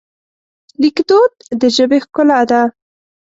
[0.81, 1.31] لیکدود
[1.61, 2.61] د ژبې ښکلا ده.